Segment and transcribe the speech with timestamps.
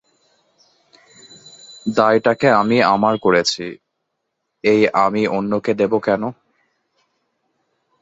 [1.85, 3.65] দায়টাকেই আমি আমার করেছি,
[4.63, 6.23] এই আমি অন্যকে দেব কেন?